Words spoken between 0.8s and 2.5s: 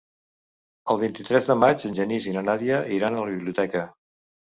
El vint-i-tres de maig en Genís i na